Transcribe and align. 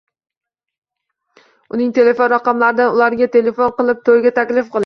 Uning 1.75 1.91
telefon 1.97 2.33
raqamlaridan 2.33 2.97
ularga 2.97 3.29
telefon 3.39 3.75
qilib 3.81 4.05
toʻyga 4.11 4.37
taklif 4.41 4.67
qiling. 4.69 4.79